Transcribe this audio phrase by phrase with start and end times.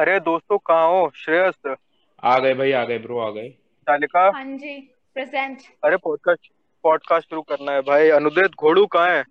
[0.00, 1.10] अरे दोस्तों कहाँ हो?
[1.14, 1.76] श्रेयस।
[2.24, 3.48] आ गए भाई आ गए ब्रो आ गए।
[3.88, 4.78] शालिका हाँ जी
[5.14, 6.50] प्रेजेंट अरे पॉडकास्ट
[6.82, 9.24] पॉडकास्ट शुरू करना है भाई। अनुदित घोड़ू कहाँ है?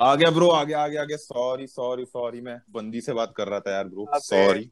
[0.00, 3.12] आ गया ब्रो आ गया आ गया आ गया। सॉरी सॉरी सॉरी मैं बंदी से
[3.12, 4.70] बात कर रहा था यार ब्रो। सॉरी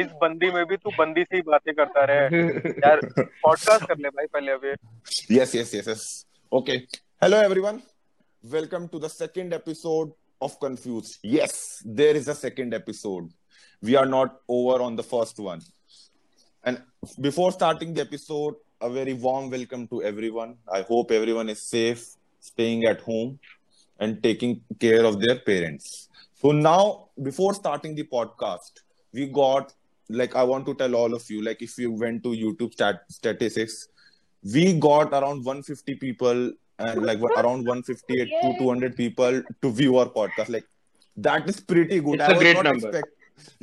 [0.00, 2.40] इस बंदी में भी तू बंदी से ही बातें करता रहे।
[2.86, 4.74] यार पॉडकास्ट कर ले भाई पहले अभी।
[5.36, 6.06] Yes yes yes yes.
[6.52, 6.78] Okay.
[7.22, 7.82] Hello everyone.
[8.56, 11.20] Welcome to the second episode of confused.
[11.36, 11.62] Yes
[12.02, 13.30] there is a second episode.
[13.82, 15.60] We are not over on the first one.
[16.64, 16.80] And
[17.20, 20.56] before starting the episode a very warm welcome to everyone.
[20.72, 22.04] I hope everyone is safe
[22.40, 23.38] staying at home
[24.00, 26.08] and taking care of their parents.
[26.34, 28.80] So now before starting the podcast
[29.12, 29.72] we got
[30.08, 33.04] like i want to tell all of you like if you went to youtube stat-
[33.08, 33.88] statistics
[34.52, 40.06] we got around 150 people and like around 158 to 200 people to view our
[40.06, 40.48] podcast.
[40.48, 40.66] Like
[41.16, 42.14] that is pretty good.
[42.14, 42.88] It's I a was great not number.
[42.88, 43.14] expect-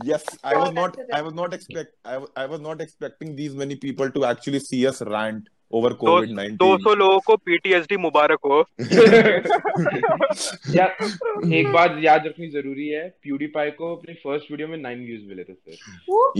[0.09, 1.19] yes i was not Congrats.
[1.19, 4.61] i was not expect I, wa- I was not expecting these many people to actually
[4.67, 8.59] see us rant over दो covid-19 दो सौ लोगों को PTSD मुबारक हो
[10.77, 15.25] यार एक बात याद रखनी जरूरी है प्यूडीपाई को अपने फर्स्ट वीडियो में नाइन व्यूज
[15.28, 15.77] मिले थे सर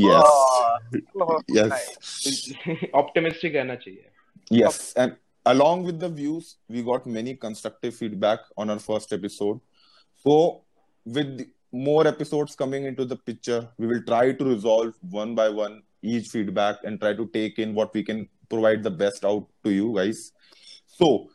[0.05, 0.31] yes
[1.59, 4.11] yes ऑप्टिमिस्टिक रहना चाहिए
[4.51, 5.13] Yes, and
[5.51, 9.61] along with the views, we got many constructive feedback on our first episode.
[10.25, 10.35] So,
[11.07, 15.50] with the- more episodes coming into the picture, we will try to resolve one by
[15.50, 19.46] one each feedback and try to take in what we can provide the best out
[19.64, 20.32] to you guys.
[20.88, 21.30] So,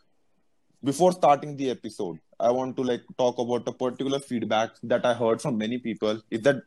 [0.83, 5.15] before starting the episode, I want to like talk about a particular feedback that I
[5.15, 6.63] heard from many people is that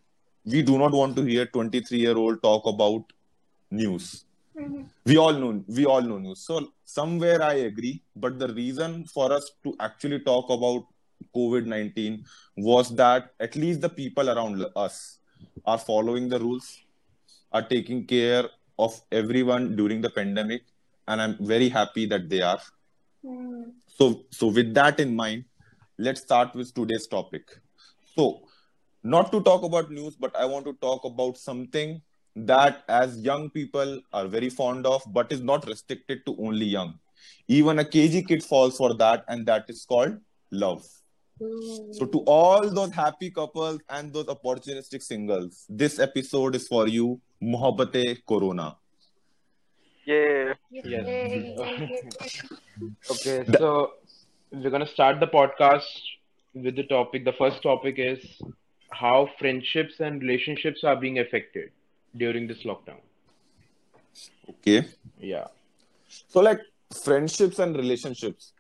[0.45, 3.03] we do not want to hear 23 year old talk about
[3.69, 4.23] news.
[4.57, 4.83] Mm-hmm.
[5.05, 6.39] We all know we all know news.
[6.39, 10.85] So somewhere i agree but the reason for us to actually talk about
[11.35, 12.23] covid-19
[12.55, 15.19] was that at least the people around us
[15.65, 16.79] are following the rules
[17.51, 18.45] are taking care
[18.79, 20.63] of everyone during the pandemic
[21.07, 22.59] and i'm very happy that they are.
[23.87, 25.45] So so with that in mind
[25.97, 27.57] let's start with today's topic.
[28.15, 28.41] So
[29.03, 32.01] not to talk about news but i want to talk about something
[32.35, 36.99] that as young people are very fond of but is not restricted to only young.
[37.47, 40.17] Even a kg kid falls for that and that is called
[40.51, 40.85] love
[41.39, 47.19] so to all those happy couples and those opportunistic singles this episode is for you.
[47.41, 48.75] Mohabbate corona.
[50.09, 50.53] ये
[53.11, 53.93] Okay, so
[54.51, 56.01] we're gonna start the podcast
[56.53, 57.25] with the topic.
[57.25, 58.19] The first topic is
[58.91, 61.71] how friendships and relationships are being affected
[62.15, 63.01] during this lockdown.
[64.49, 64.85] okay.
[65.19, 65.47] Yeah.
[66.33, 66.59] so like
[67.03, 68.53] friendships and relationships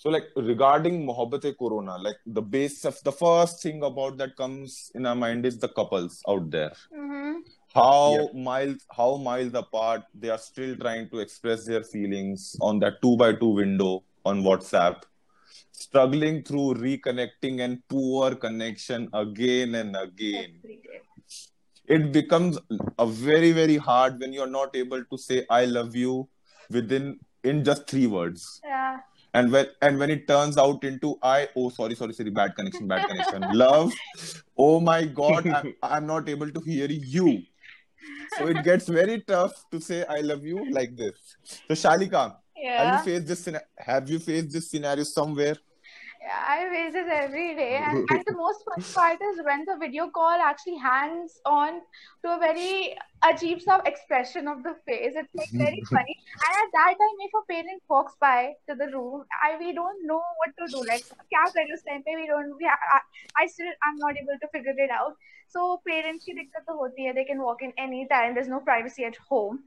[0.00, 4.74] so like regarding mohabbate corona like the base of the first thing about that comes
[4.94, 7.32] in our mind is the couples out there mm-hmm.
[7.78, 8.42] how Yeah.
[8.48, 13.16] miles how miles apart they are still trying to express their feelings on that two
[13.24, 13.92] by two window
[14.24, 15.02] on whatsapp
[15.82, 20.54] struggling through reconnecting and poor connection again and again
[21.96, 22.58] it becomes
[22.98, 26.16] a very very hard when you're not able to say i love you
[26.78, 27.06] within
[27.44, 28.98] in just three words Yeah.
[29.38, 32.88] And when and when it turns out into i oh sorry sorry sorry bad connection
[32.92, 33.42] bad connection.
[33.64, 33.92] Love
[34.56, 37.42] oh my god I'm, I'm not able to hear you.
[38.36, 41.36] So it gets very tough to say i love you like this.
[41.44, 45.56] So shalika have you faced this have you faced this scenario somewhere?
[46.20, 49.76] Yeah, I face this every day, and, and the most fun part is when the
[49.78, 51.80] video call actually hangs on
[52.24, 52.96] to a very
[53.29, 55.13] ajeeb sort of expression of the face.
[55.15, 56.15] It's like very funny.
[56.45, 60.07] And at that time, if a parent walks by to the room, I we don't
[60.07, 60.83] know what to do.
[60.93, 62.57] Like, क्या करें उस time पे we don't.
[62.57, 62.99] We, I,
[63.43, 65.15] I still I'm not able to figure it out.
[65.53, 67.13] So parents की दिक्कत तो होती है.
[67.15, 68.33] They can walk in any time.
[68.35, 69.59] There's no privacy at home.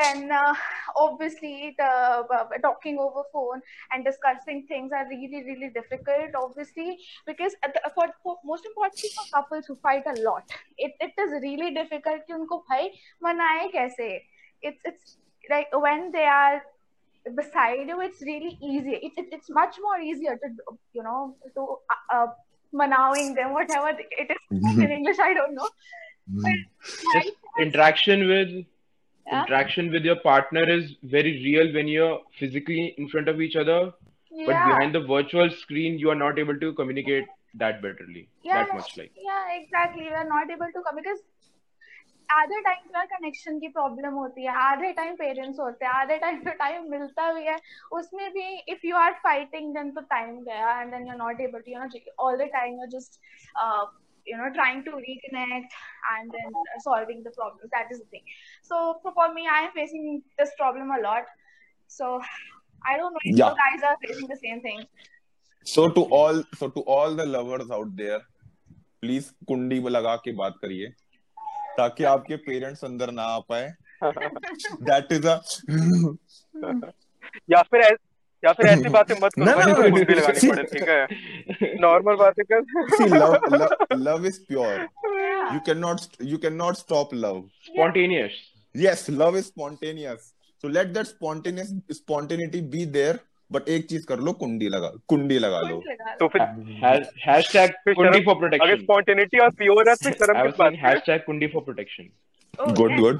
[0.00, 0.54] Then uh,
[0.96, 3.60] obviously the uh, talking over phone
[3.92, 9.10] and discussing things are really really difficult obviously because at the, for, for most importantly
[9.14, 13.68] for couples who fight a lot it, it is really difficult कि उनको भाई मनाए
[13.74, 14.20] कैसे
[14.62, 15.16] it's it's
[15.50, 16.62] like when they are
[17.36, 21.76] beside you it's really easy it's it's, it's much more easier to you know to
[21.94, 22.26] uh, uh,
[22.72, 25.68] manawing them whatever it is in english i don't know
[26.28, 26.52] but
[27.12, 28.54] Just interaction with
[29.26, 29.42] Yeah.
[29.42, 33.92] interaction with your partner is very real when you're physically in front of each other,
[34.46, 38.58] but yeah behind the virtual screen, you are not able to communicate that betterly, yeah
[38.58, 39.12] that much like.
[39.16, 41.22] yeah exactly we are not able to come because
[42.31, 46.39] आधे time पे connection की problem होती है आधे time parents होते हैं आधे time
[46.43, 47.55] पे टाइम मिलता भी है
[47.99, 51.41] उसमें भी if you are fighting then तो टाइम गया and then you are not
[51.41, 53.19] able to you know all the time you just
[54.29, 55.75] you know trying to reconnect
[56.13, 58.25] and then solving the problems that is the thing
[58.71, 60.09] so for, for me i am facing
[60.41, 61.31] this problem a lot
[61.89, 62.09] so
[62.81, 63.47] i don't know if Yeah.
[63.47, 64.83] you guys are facing the same thing
[65.67, 68.19] So to all, so to all the lovers out there,
[69.03, 70.93] please कुंडी में लगा के बात करिए
[71.79, 73.67] ताकि आपके parents अंदर ना आ पाए।
[74.91, 75.35] दैट इज़ अ
[77.51, 77.97] या फिर
[78.43, 81.75] या फिर ऐसी बातें मत करो ना मुझे भी लगानी पड़े ठीक है?
[81.81, 82.61] नॉर्मल बातें कर।
[82.95, 83.31] See love
[84.07, 84.73] love is pure
[85.53, 88.41] you can not you can not stop love spontaneous
[88.75, 90.33] yes love is spontaneous
[90.63, 93.19] so let that spontaneous spontaneity be there.
[93.51, 95.81] But एक चीज़ कर लो कुंडी लगा कुंडी लगा लो।
[96.19, 96.41] तो फिर
[97.93, 99.01] कुंडी फॉर प्रोटेक्शन तो
[101.25, 102.09] कुंडी फॉर प्रोटेक्शन
[102.73, 103.19] गुड गुड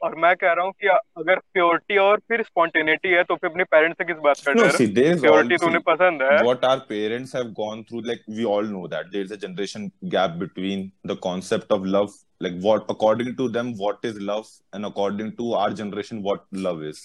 [0.00, 3.64] और मैं कह रहा हूँ कि अगर प्योरिटी और फिर स्पॉन्टेनिटी है तो फिर अपने
[3.64, 7.54] पेरेंट्स से किस बात कर रहे प्योरिटी तो पसंद है। What are parents have
[8.30, 12.08] we all know that there generation gap between the concept of love
[12.42, 16.84] like what according to them what is love and according to our generation what love
[16.88, 17.00] is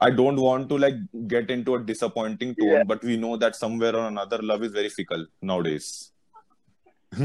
[0.00, 2.84] I don't want to like get into a disappointing tone, yeah.
[2.84, 6.12] but we know that somewhere or another, love is very fickle nowadays.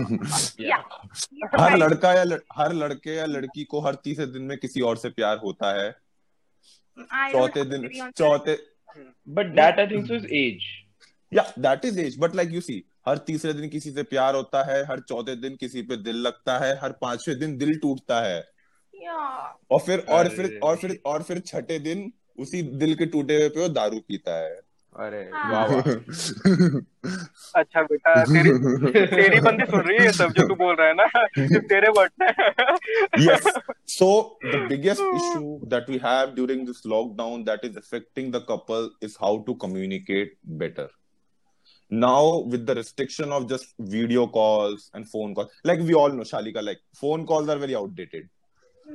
[1.59, 2.23] हर लड़का या
[2.53, 5.91] हर लड़के या लड़की को हर तीसरे दिन में किसी और से प्यार होता है।
[7.31, 8.57] चौथे दिन चौथे
[9.29, 10.63] but that I think is age
[11.33, 14.63] या that is age but like you see हर तीसरे दिन किसी से प्यार होता
[14.63, 18.49] है हर चौथे दिन किसी पे दिल लगता है हर पांचवे दिन दिल टूटता है।
[19.71, 23.49] और फिर और फिर और फिर और फिर छठे दिन उसी दिल के टूटे हुए
[23.49, 24.61] पे वो दारू पीता है।
[24.95, 25.79] अरे हाँ। वाह
[27.59, 31.05] अच्छा बेटा तेरी तेरी बंदी सुन रही है सब जो तू बोल रहा है ना?
[31.59, 32.11] तेरे word
[33.19, 33.53] yes
[33.87, 38.89] so the biggest issue that we have during this lockdown that is affecting the couple
[39.03, 40.89] is how to communicate better
[41.91, 46.23] now with the restriction of just video calls and phone calls like we all know
[46.29, 48.29] shalika like phone calls are very outdated.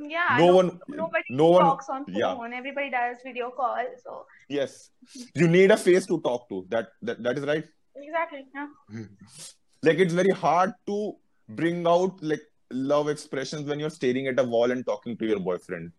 [0.07, 2.15] Yeah no one nobody no one talks on phone.
[2.15, 2.57] Yeah.
[2.57, 4.25] everybody does video call so.
[4.47, 4.91] Yes.
[5.35, 6.65] You need a face to talk to.
[6.69, 7.65] That that, that is right.
[7.95, 8.67] Exactly yeah.
[9.83, 11.15] Like it's very hard to
[11.47, 12.41] bring out like
[12.71, 15.91] love expressions when you're staring at a wall and talking to your boyfriend.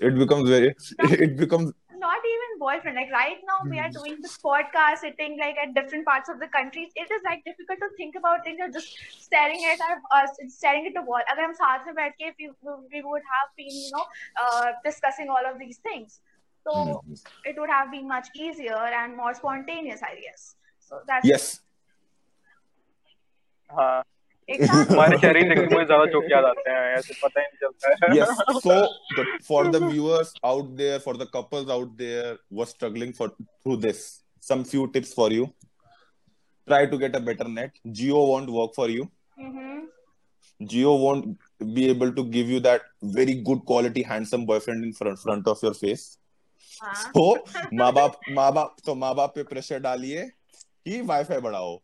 [0.00, 1.72] It becomes very it becomes
[2.58, 2.96] boyfriend.
[2.96, 3.70] Like right now, mm.
[3.70, 3.98] we are hmm.
[3.98, 6.90] doing this podcast, sitting like at different parts of the country.
[6.94, 10.86] It is like difficult to think about things or just staring at us, uh, staring
[10.86, 11.20] at the wall.
[11.34, 12.50] If hum saath mein we,
[12.92, 14.06] we would have been, you know,
[14.42, 16.20] uh, discussing all of these things.
[16.64, 17.22] So mm.
[17.44, 20.56] it would have been much easier and more spontaneous, I guess.
[20.80, 21.60] So that's yes.
[23.70, 24.02] Uh,
[37.18, 39.04] better net Jio won't work for you
[40.62, 41.24] Jio won't
[41.62, 45.74] be able to give you that very good quality handsome boyfriend in front of your
[45.74, 46.18] face
[47.74, 50.30] माँ बाप माँ बाप तो माँ बाप पे pressure डालिए
[51.02, 51.82] wi fi बढ़ाओ।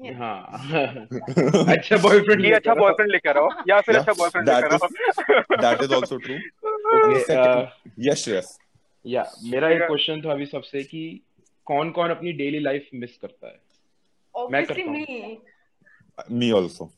[0.00, 0.36] हाँ।
[1.74, 5.92] अच्छा बॉयफ्रेंड ये अच्छा बॉयफ्रेंड लेकर आओ या फिर अच्छा बॉयफ्रेंड लेकर आओ। that is
[6.00, 6.38] also true.
[6.90, 7.66] Okay, And second- uh,
[8.06, 8.46] yes yes.
[9.04, 11.02] या मेरा एक क्वेश्चन था अभी सबसे कि
[11.66, 13.58] कौन कौन अपनी डेली लाइफ मिस करता है?
[14.34, 14.96] मैं करता हूँ।
[16.30, 16.88] मी me also.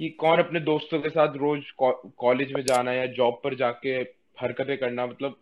[0.00, 3.94] कि कौन अपने दोस्तों के साथ रोज कॉलेज में जाना या जॉब पर जाके
[4.40, 5.36] हरकतें करना मतलब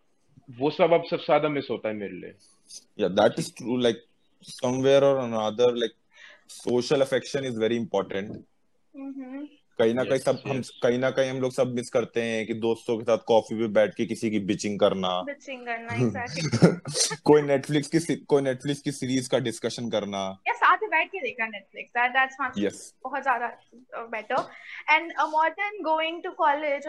[0.61, 2.33] वो सब अब सबसे ज़्यादा मिस होता है मेरे लिए।
[3.03, 4.05] Yeah that is true like
[4.49, 5.95] somewhere or another like
[6.49, 8.45] social affection is very important
[9.79, 12.55] कहीं ना कहीं सब हम कहीं ना कहीं हम लोग सब मिस करते हैं कि
[12.55, 15.25] दोस्तों के साथ कॉफ़ी पे बैठ के किसी की बिचिंग करना।
[17.25, 20.39] कोई नेटफ्लिक्स की कोई नेटफ्लिक्स की सीरीज़ का डिस्कशन करना।
[20.87, 22.95] बैठ के देखना Netflix
[25.83, 26.89] going to college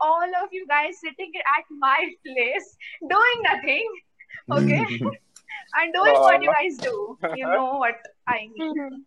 [0.00, 3.46] all of you guys at my place doing
[4.52, 5.31] okay
[5.80, 6.94] and doing what you guys do
[7.40, 9.04] you know what I mean.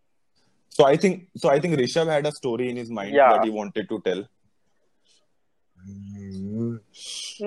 [0.76, 3.30] So i think so i think rishabh had a story in his mind Yeah.
[3.34, 4.24] that he wanted to tell.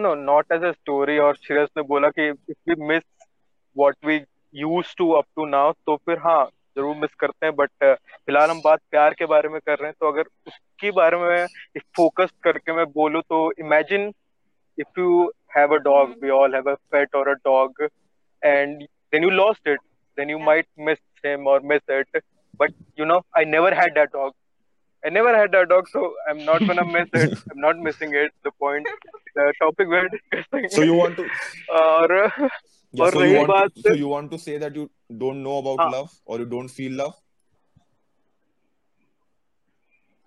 [0.02, 3.02] No not as a story और श्रेयस ने बोला कि if we miss
[3.76, 4.20] what we
[4.54, 6.44] used to up to now तो फिर हाँ
[6.78, 7.54] ज़रूर miss करते हैं.
[7.56, 9.94] बट फ़िलहाल हम बात प्यार के बारे में कर रहे हैं.
[10.00, 11.46] तो अगर उसके बारे में
[11.96, 14.12] फोकस करके मैं बोलूँ तो imagine
[14.80, 15.24] if you
[15.56, 17.82] have a dog we all have a pet और a dog
[18.42, 19.81] and Then you lost it
[20.17, 20.47] then you Yeah.
[20.47, 22.17] might miss him or miss it
[22.61, 24.33] but you know i never had that dog
[25.03, 28.35] i never had that dog so i'm not gonna miss it i'm not missing it
[28.47, 28.91] the point
[29.39, 31.25] the topic we're discussing so you want to
[31.79, 32.15] और
[32.93, 34.85] Yeah, और so you रही want बात to, so you want to say that you
[35.25, 37.15] don't know about हाँ love or you don't feel love?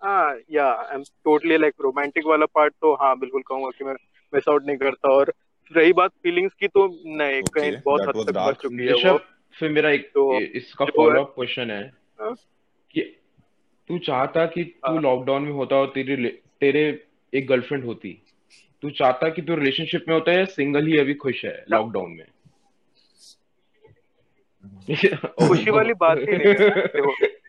[0.01, 3.93] हाँ या I am totally like romantic वाला part तो हाँ बिल्कुल कहूंगा कि मैं
[4.33, 5.31] मिस आउट नहीं करता और
[5.76, 9.18] रही बात फीलिंग्स की तो नहीं okay, कहीं बहुत हद तक बच चुकी है वो।
[9.58, 12.34] फिर मेरा एक तो इसका फॉलो अप क्वेश्चन है हाँ।
[12.90, 13.00] कि
[13.88, 16.26] तू चाहता कि तू हाँ। लॉकडाउन में होता और तेरी
[16.60, 17.04] तेरे
[17.34, 18.22] एक गर्लफ्रेंड होती।
[18.82, 22.10] तू चाहता कि तू रिलेशनशिप में होता है या सिंगल ही अभी खुश है लॉकडाउन
[22.10, 22.24] में?
[25.48, 26.86] खुशी वाली बात ही नहीं है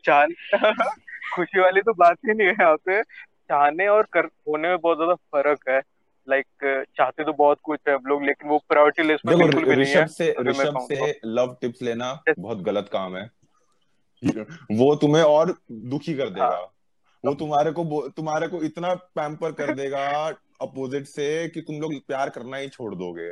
[0.05, 0.25] चाह
[1.35, 3.03] खुशी वाली तो बात ही नहीं है यहाँ पे।
[3.49, 5.81] चाहने और कर होने में बहुत ज़्यादा फ़र्क है।
[6.29, 6.45] लाइक
[6.97, 10.03] चाहते तो बहुत कुछ है लोग लेकिन वो प्रायोरिटी लिस्ट में बिल्कुल भी नहीं है
[10.03, 13.29] ऋषभ से ऋषभ तो। से लव टिप्स लेना बहुत गलत काम है।
[14.71, 16.71] वो तुम्हें और दुखी कर हाँ। देगा
[17.25, 20.27] वो तुम्हारे को तुम्हारे को इतना पैम्पर कर देगा
[20.61, 23.29] अपोजिट से कि तुम लोग प्यार करना ही छोड़ दोगे।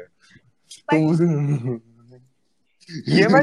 [3.08, 3.42] ये मैं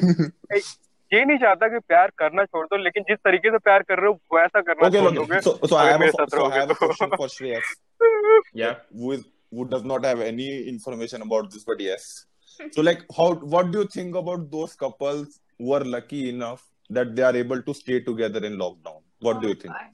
[1.13, 4.07] ये नहीं चाहता कि प्यार करना छोड़ दो लेकिन जिस तरीके से प्यार कर रहे
[4.07, 5.37] हो वैसा करना Okay, छोड़ दोगे।
[6.37, 7.69] रहोगे have a question तो for Shreyas,
[8.57, 8.77] या
[9.13, 12.26] is who does not have any information about this, but yes.
[12.72, 17.16] So, like, how what do you think about those couples who are lucky enough that
[17.16, 19.02] they are able to stay together in lockdown?
[19.20, 19.74] What oh do my you think?
[19.74, 19.92] God.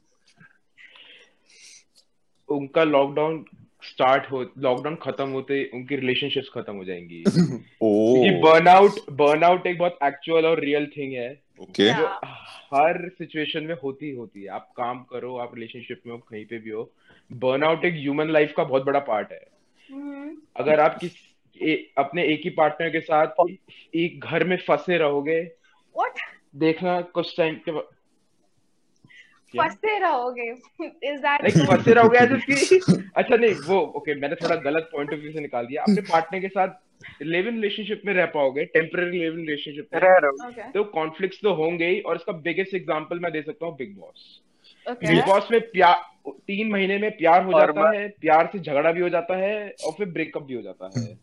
[2.49, 3.43] उनका lockdown
[3.83, 9.67] start हो lockdown खत्म होते ही उनकी relationships खत्म हो जाएंगी क्योंकि Oh, burnout burnout
[9.67, 11.29] एक बहुत एक्चुअल और रियल थिंग है
[11.60, 11.90] okay.
[11.96, 12.06] जो
[12.74, 16.58] हर सिचुएशन में होती होती है। आप काम करो आप रिलेशनशिप में हो कहीं पे
[16.58, 16.90] भी हो
[17.30, 19.42] बर्नआउट एक ह्यूमन लाइफ का बहुत बड़ा पार्ट है।
[19.90, 21.12] hmm अगर आप किस
[21.56, 23.26] ए, अपने एक ही पार्टनर के साथ
[23.94, 25.42] एक घर में फंसे रहोगे
[25.94, 26.18] What?
[26.56, 27.88] देखना कुछ टाइम के बाद।
[29.54, 30.50] फंसे रहोगे?
[30.82, 32.80] Is that लाइक फंसे रहोगे कि
[33.16, 36.40] अच्छा नहीं वो ओके मैंने थोड़ा गलत पॉइंट ऑफ़ व्यू से निकाल दिया। अपने पार्टनर
[36.40, 36.68] के साथ
[37.22, 40.72] लिव इन रिलेशनशिप में रह पाओगे टेम्पररी लिव इन रिलेशनशिप में रह रहे okay?
[40.74, 44.40] तो कॉन्फ्लिक्ट्स तो होंगे ही और इसका बिगेस्ट एग्जांपल मैं दे सकता हूँ बिग बॉस.
[44.88, 49.00] बिग बॉस में प्यार तीन महीने में प्यार हो जाता है प्यार से झगड़ा भी
[49.00, 51.18] हो जाता है और फिर ब्रेकअप भी हो जाता है।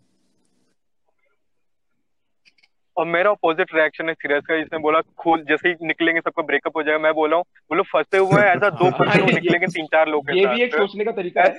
[2.98, 6.78] और मेरा अपोजिट रिएक्शन है सीरियस का इसने बोला खोल जैसे ही निकलेंगे सबका ब्रेकअप
[6.78, 9.68] हो जाएगा। मैं बोला हूँ वो लोग फंसे हुए हैं ऐसा दो हाँ, फंसे निकलेंगे
[9.68, 11.58] तीन चार लोग के ये भी एक सोचने का तरीका है।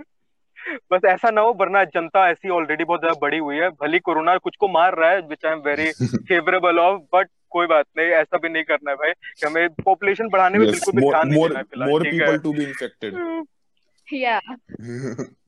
[0.92, 4.36] बस ऐसा ना हो वरना जनता ऐसी ऑलरेडी बहुत ज़्यादा बड़ी हुई है भली कोरोना
[4.36, 5.90] कुछ को मार रहा है which I am very
[6.28, 10.28] favourable of but कोई बात नहीं ऐसा भी नहीं करना है भाई कि हमें पॉपुलेशन
[10.28, 13.14] बढ़ाने में बिल्कुल भी ध्यान नहीं देना है people है to be infected.
[14.08, 14.40] Yeah.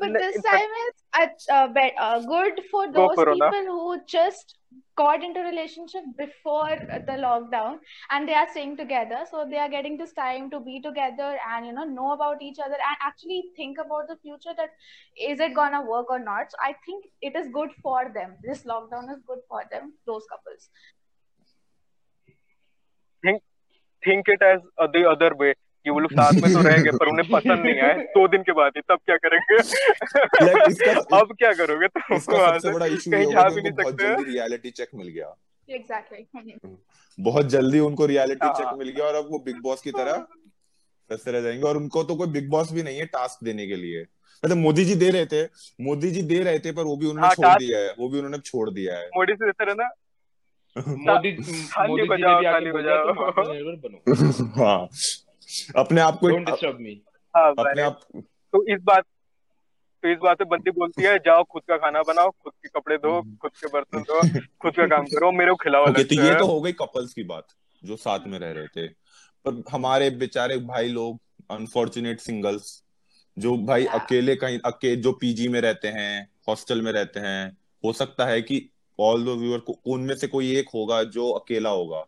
[0.00, 0.74] But this time
[1.16, 4.56] it's uh, uh, uh, good for those people who just
[5.00, 6.76] got into relationship before
[7.08, 7.76] the lockdown
[8.10, 9.20] and they are staying together.
[9.30, 12.58] So they are getting this time to be together and you know know about each
[12.64, 14.70] other and actually think about the future that
[15.30, 16.50] is it gonna work or not.
[16.50, 18.36] So i think it is good for them.
[18.42, 20.68] This lockdown is good for them those couples.
[23.22, 23.42] Think
[24.04, 24.60] think it as
[24.98, 25.54] the other way.
[25.88, 28.42] कि वो लोग साथ में तो रह गए पर उन्हें पसंद नहीं आए। दो दिन
[28.42, 29.56] के बाद ही तब क्या करेंगे?
[31.20, 31.86] अब क्या करोगे?
[31.88, 35.36] तुम ये कहीं जा भी नहीं सकते। जल्दी रियलिटी चेक मिल गया।
[35.70, 36.68] Exactly.
[37.20, 40.26] बहुत जल्दी उनको रियलिटी हाँ। चेक मिल गया और अब वो बिग बॉस की तरह
[41.10, 44.02] रह जाएँगे। और उनको तो कोई बिग बॉस भी नहीं है टास्क देने के लिए।
[44.44, 45.44] मतलब मोदी जी दे रहे थे
[45.80, 48.16] मोदी जी दे रहे थे पर वो भी उन्होंने हाँ, छोड़ दिया है। वो भी
[48.16, 49.90] उन्होंने छोड़ दिया है। मोदी से देते रहना।
[50.78, 51.30] मोदी
[51.88, 54.88] मोदी जी ने बजाओ, भी आके बोला तुम बजाओ। आत्मनिर्भर बनो। हाँ।
[55.76, 57.02] अपने आप को डोंट डिस्टर्ब मी
[57.36, 58.00] हाँ अपने आप
[58.52, 59.04] तो इस बात
[60.02, 62.96] तो इस बात पे बंदी बोलती है जाओ खुद का खाना बनाओ खुद के कपड़े
[62.96, 66.34] धो खुद के बर्तन धो खुद का काम करो मेरे को खिलाओ ओके तो ये
[66.34, 67.46] तो हो गई कपल्स की बात
[67.84, 68.88] जो साथ में रह रहे थे।
[69.46, 72.84] पर हमारे बेचारे भाई लोग अनफॉर्चुनेट सिंगल्स
[73.38, 77.92] जो भाई अकेले कहीं अके जो पीजी में रहते हैं हॉस्टल में रहते हैं हो
[77.92, 82.00] सकता है कि ऑल दो व्यूअर को उनमें से कोई एक होगा जो अकेला होगा।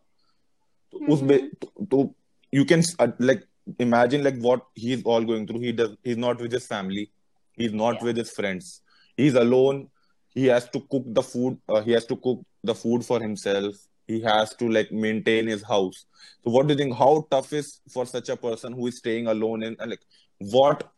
[0.92, 2.14] तो उस बे, तो, तो
[2.52, 3.44] you can uh, like
[3.78, 5.60] imagine like what he's all going through.
[5.60, 7.10] He does he's not with his family.
[7.56, 8.04] He's not yeah.
[8.04, 8.82] with his friends.
[9.16, 9.88] He's alone.
[10.34, 13.74] He has to cook the food uh, he has to cook the food for himself.
[14.06, 16.06] He has to like maintain his house.
[16.44, 16.96] So what do you think?
[16.96, 20.02] How tough is for such a person who is staying alone in and like
[20.38, 20.90] what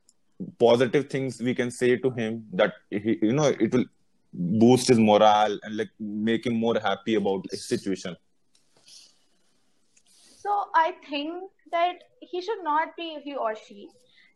[0.59, 3.85] positive things we can say to him that he, you know it will
[4.33, 8.17] boost his morale and like make him more happy about his situation?
[10.43, 13.89] So I think that he should not be, he or she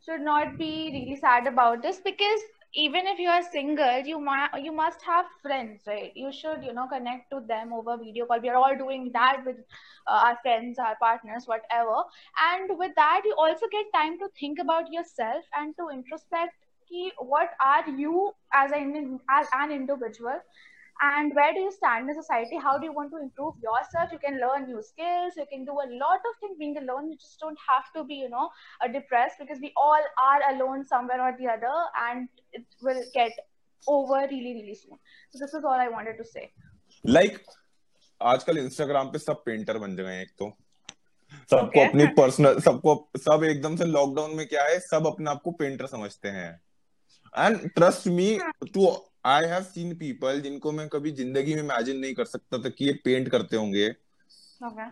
[0.05, 2.41] should not be really sad about this because
[2.75, 6.13] even if you are single, you might you must have friends, right?
[6.15, 8.41] You should, you know, connect to them over video call.
[8.41, 9.57] We are all doing that with
[10.07, 12.03] uh, our friends, our partners, whatever.
[12.51, 16.55] And with that, you also get time to think about yourself and to introspect
[16.93, 20.41] कि what are you as an as an individual
[21.04, 24.20] and where do you stand in society how do you want to improve yourself you
[24.26, 27.40] can learn new skills you can do a lot of things being alone you just
[27.46, 28.50] don't have to be you know
[28.82, 31.78] uh, depressed because we all are alone somewhere or the other
[32.10, 33.32] and it will get
[33.88, 34.98] over really really soon
[35.32, 36.46] so this is all i wanted to say
[37.04, 37.42] like
[38.22, 40.50] आजकल Instagram पे सब painter बन गए हैं एक तो
[41.52, 41.88] सबको Okay.
[41.88, 45.86] अपनी पर्सनल सबको सब एकदम से लॉकडाउन में क्या है सब अपने आप को पेंटर
[45.94, 46.52] समझते हैं
[47.38, 48.28] and trust me
[48.74, 48.86] to
[49.27, 52.85] I have seen people जिनको मैं कभी ज़िंदगी में इमेजिन नहीं कर सकता था कि
[52.85, 53.89] ये पेंट करते होंगे।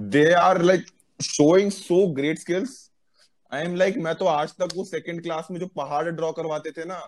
[0.02, 0.86] They are like
[1.20, 2.78] showing so great skills
[3.52, 6.70] I am like मैं तो आज तक वो सेकंड क्लास में जो पहाड़ ड्रॉ करवाते
[6.70, 6.98] थे ना।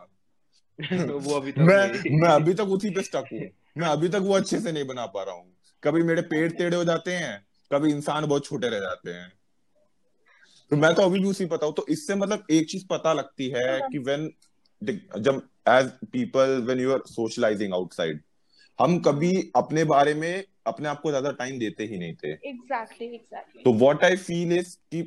[0.80, 3.40] वो अभी तक मैं मैं अभी तक उसी पे स्टक हूँ।
[3.78, 5.52] मैं अभी तक वो अच्छे से नहीं बना पा रहा हूँ।
[5.82, 9.32] कभी मेरे पेड़ टेढ़े हो जाते हैं कभी इंसान बहुत छोटे रह जाते हैं।
[10.70, 13.48] तो मैं तो अभी भी उसी पता हूँ। तो इससे मतलब एक चीज़ पता लगती
[13.48, 14.30] है कि व्हेन
[15.18, 18.20] जब as people when you are socialising outside
[18.78, 23.08] हम कभी अपने बारे में अपने आप को ज़्यादा टाइम देते ही नहीं थे exactly
[23.18, 25.02] exactly तो व्हाट आई फील इज़ कि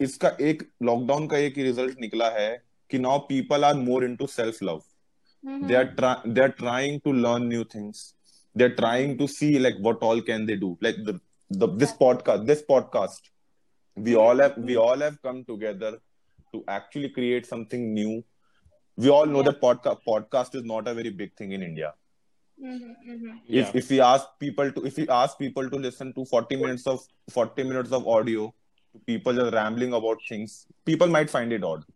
[0.00, 2.50] इसका एक लॉकडाउन का एक रिज़ल्ट निकला है
[2.90, 4.82] कि now people are more into self love
[5.44, 5.62] Mhm.
[5.68, 8.00] they are try- they are trying to learn new things
[8.56, 11.14] they're trying to see like what all can they do like the,
[11.50, 13.30] the this podcast this podcast
[13.96, 15.90] we all have we all have come together
[16.54, 18.12] to actually create something new
[18.98, 19.50] we all know Yeah.
[19.50, 21.92] that podcast podcast is not a very big thing in india
[22.58, 23.30] Mhm, mhm.
[23.48, 23.60] Yeah.
[23.60, 26.84] if if we ask people to if we ask people to listen to 40 minutes
[26.92, 27.06] of
[27.36, 28.44] 40 minutes of audio
[29.10, 30.54] people just rambling about things
[30.90, 31.88] people might find it odd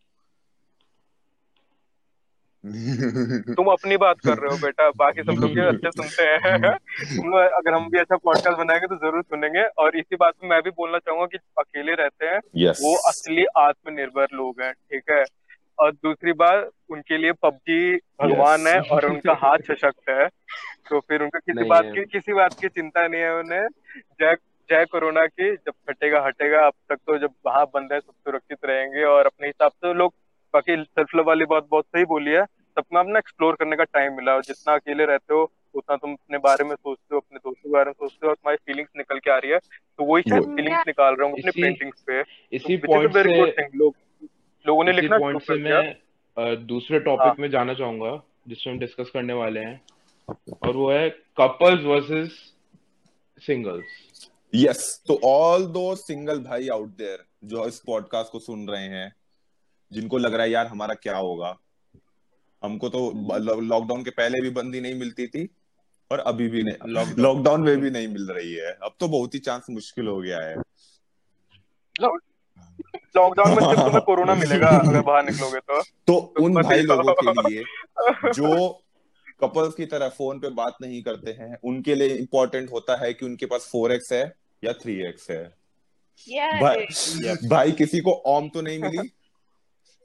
[2.64, 7.88] तुम अपनी बात कर रहे हो बेटा बाकी सब लोग अच्छे सुनते हैं अगर हम
[7.90, 11.26] भी ऐसा पॉडकास्ट बनाएँगे तो ज़रूर सुनेंगे और इसी बात में मैं भी बोलना चाहूँगा
[11.34, 15.22] कि अकेले रहते हैं yes वो असली आत्मनिर्भर लोग हैं ठीक है
[15.78, 18.68] और दूसरी बात उनके लिए पबजी भगवान Yes.
[18.68, 20.28] है और उनका हाथ सशक्त है।
[20.90, 23.66] तो फिर उनको किसी बात। की किसी बात की चिंता नहीं है उन्हें।
[24.20, 24.36] जय
[24.70, 28.58] जय कोरोना की जब हटेगा हटेगा अब तक तो जब वहाँ बंद है सब सुरक्षित
[28.64, 30.14] रहेंगे और अपने हिसाब से लोग
[30.54, 34.16] बाकी सेल्फ लव वाली बात बहुत सही बोली है। सबको अपना एक्सप्लोर करने का टाइम
[34.16, 37.70] मिला और जितना अकेले रहते हो उतना तुम अपने बारे में सोचते हो अपने दोस्तों
[37.70, 40.22] के बारे में सोचते हो और तुम्हारी फीलिंग्स निकल के आ रही है। तो वही
[40.30, 42.20] शायद फीलिंग्स निकाल रहा हूँ अपने पेंटिंग्स पे।
[42.52, 43.94] इसी which पॉइंट से लोग
[44.66, 49.10] लोगों ने लिखना पॉइंट से मैं दूसरे हाँ। टॉपिक में जाना चाहूँगा जिसमें हम डिस्कस
[49.14, 49.80] करने वाले हैं
[50.62, 51.08] और वो है
[51.40, 52.54] कपल्स वर्सेस
[53.46, 58.88] सिंगल्स यस तो ऑल दो सिंगल भाई आउट देयर जो इस पॉडकास्ट को सुन रहे
[58.88, 59.14] हैं
[59.92, 61.56] जिनको लग रहा है यार हमारा क्या होगा?
[62.62, 63.10] हमको तो
[63.60, 65.48] लॉकडाउन के पहले भी बंदी नहीं मिलती थी
[66.10, 69.38] और अभी भी नहीं लॉकडाउन में भी नहीं मिल रही है। अब तो बहुत ही
[69.38, 70.56] चांस मुश्किल हो गया है।
[73.16, 77.32] लॉकडाउन में सिर्फ़ तुम्हें कोरोना मिलेगा अगर बाहर निकलोगे तो तो उन भाई लोगों के
[77.48, 77.62] लिए
[78.38, 78.68] जो
[79.42, 83.24] कपल्स की तरह फ़ोन पे बात नहीं करते हैं उनके लिए इम्पोर्टेंट होता है कि
[83.26, 84.24] उनके पास फोर एक्स है
[84.64, 85.44] या थ्री एक्स है
[86.26, 87.48] Yeah, भाई dude.
[87.48, 89.10] भाई किसी को ओम तो नहीं मिली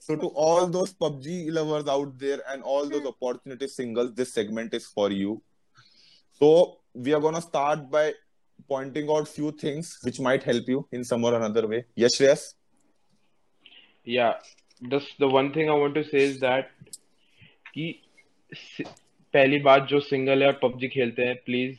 [0.06, 4.74] so to all those PUBG lovers out there and all those opportunity singles this segment
[4.80, 5.36] is for you
[6.42, 6.50] so
[7.06, 8.04] we are gonna start by
[8.74, 12.44] pointing out few things which might help you in some or another way yes Shreyas
[14.08, 14.34] yeah.
[14.92, 16.64] This the one thing i want to say is that
[17.74, 18.02] कि
[19.34, 21.78] पहली बात जो single है और PUBG खेलते हैं please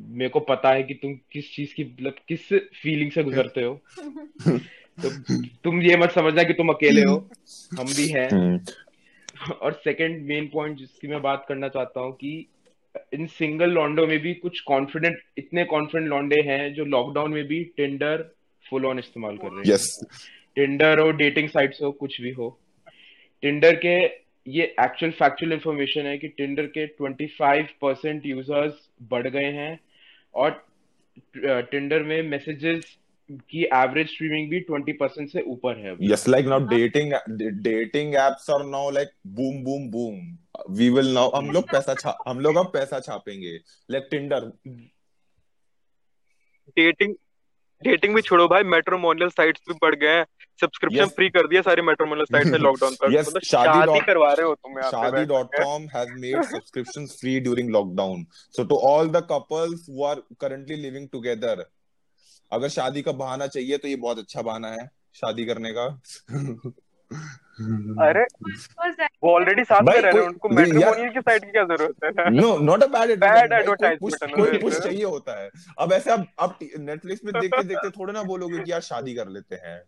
[0.00, 3.80] मेरे को पता है कि तुम किस चीज़ की मतलब किस फीलिंग से गुजरते हो।
[5.04, 7.30] तो तुम ये मत समझना कि तुम अकेले हो
[7.78, 8.64] हम भी हैं।
[9.60, 12.46] और सेकंड मेन पॉइंट जिसकी मैं बात करना चाहता हूँ कि
[13.12, 17.64] इन सिंगल लॉन्डो में भी कुछ कॉन्फिडेंट इतने कॉन्फिडेंट लॉन्डे हैं जो लॉकडाउन में भी
[17.64, 18.34] टेंडर
[18.70, 19.86] फुल ऑन इस्तेमाल कर रहे हैं। Yes.
[20.56, 22.58] टिंडर हो डेटिंग साइट्स हो कुछ भी हो।
[23.42, 23.96] टिंडर के
[24.50, 29.78] ये एक्चुअल फैक्चुअल इंफॉर्मेशन है कि टिंडर के 25 परसेंट यूज़र्स बढ़ गए हैं
[30.34, 30.64] और
[31.36, 32.96] टिंडर में मैसेजेस
[33.32, 37.12] की एवरेज स्ट्रीमिंग भी 20 परसेंट से ऊपर है। अभी। yes like now dating
[37.62, 40.20] dating apps are now like boom boom boom.
[40.78, 43.58] We will now हम लोग पैसा छा हम लोग अब पैसा छापेंगे।
[43.90, 44.42] Like Tinder
[46.76, 47.14] डेटिंग
[47.82, 50.24] डेटिंग भी छोड़ो भाई मेट्रोमोनियल साइट्स भी बढ़ गए हैं
[50.60, 51.14] सब्सक्रिप्शन Yes.
[51.16, 54.54] फ्री कर दिया सारी मेट्रोमोनियल साइट्स ने लॉकडाउन पर Yes, मतलब शादी करवा रहे हो
[54.54, 58.22] तुम यहाँ Shaadi dot com has has made subscriptions free during lockdown.
[58.58, 61.56] So to all the couples who are currently living together,
[62.52, 65.86] अगर शादी का बहाना चाहिए तो ये बहुत अच्छा बहाना है शादी करने का
[68.00, 68.22] अरे
[69.22, 70.48] वो ऑलरेडी साथ में रह रहे हैं उनको
[71.12, 72.30] की साइट की क्या ज़रूरत है?
[72.30, 76.58] नो नॉट अ बैड है ना कोई। पुश चाहिए होता है। अब ऐसे अब अब
[76.78, 79.82] नेटफ्लिक्स में देखते देखते थोड़े ना बोलोगे कि यार शादी कर लेते हैं।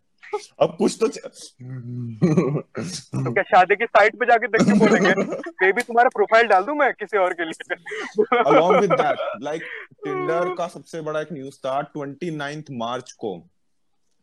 [0.62, 1.08] अब कुछ तो
[2.88, 5.10] तो क्या शादी की साइट पे जाके देख के बोलेंगे?
[5.50, 7.74] बेबी तुम्हारा प्रोफ़ाइल डाल दूँ मैं किसी और के लिए?
[8.42, 9.62] Along with that like
[10.06, 13.50] Tinder का सबसे बड़ा एक न्यूज़ था 29th मार्च को।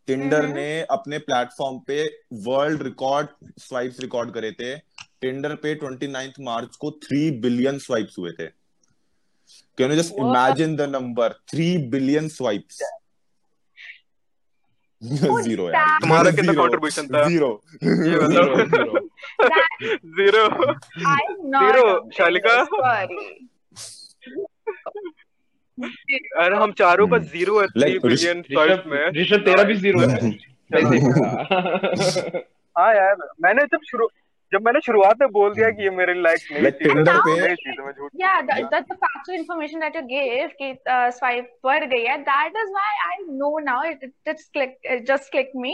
[0.07, 3.27] टिंडर। ने अपने प्लेटफॉर्म पे वर्ल्ड रिकॉर्ड
[3.59, 4.77] स्वाइप्स रिकॉर्ड करे थे।
[5.21, 8.47] टिंडर पे 29th मार्च को 3 बिलियन स्वाइप्स हुए थे।
[9.77, 12.81] Can you just imagine the number three billion swipes
[15.03, 16.63] zero यार। तुम्हारा कितना Zero.
[16.63, 17.27] contribution था?
[17.27, 17.63] ज़ीरो.
[19.41, 19.63] That
[20.05, 20.47] ज़ीरो
[21.07, 21.51] I'm
[25.77, 27.17] अरे हम चारों का.
[27.17, 30.29] ज़ीरो है थ्री बिलियन स्वाइप में ऋषभ तेरा भी ज़ीरो है।
[32.75, 34.07] हाँ यार मैंने जब शुरू
[34.55, 36.63] जब मैंने शुरुआत में बोल दिया कि ये मेरे लायक नहीं
[38.65, 43.23] that factual information that you give कि स्वाइप पर गई है। That is why I
[43.39, 44.77] know now it it's click
[45.09, 45.73] just click me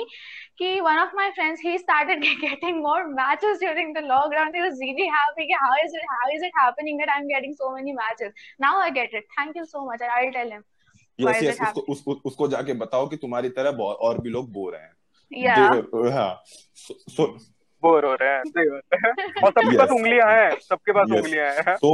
[0.60, 4.80] कि one of my friends he started getting more matches during the lockdown he was
[4.84, 7.76] really happy कि how is it how is it happening that I am getting so
[7.76, 10.64] many matches now I get it thank you so much I will tell him
[11.20, 14.92] yes yes उसको उसको जाके बताओ कि तुम्हारी तरह और भी लोग बोर हैं।
[15.32, 16.32] या सो तो, हाँ।
[17.84, 21.76] बोर हो रहे हैं सही बात और सबके पास उंगलियाँ हैं सबके पास उंगलियाँ हैं।
[21.78, 21.92] So